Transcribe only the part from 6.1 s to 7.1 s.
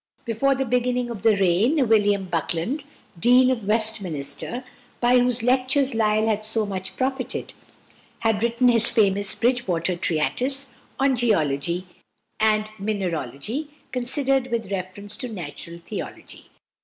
had so much